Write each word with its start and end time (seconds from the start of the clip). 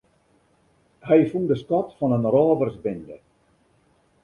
Hy 1.07 1.21
fûn 1.29 1.45
de 1.47 1.55
skat 1.61 1.89
fan 1.97 2.15
in 2.17 2.29
rôversbinde. 2.33 3.17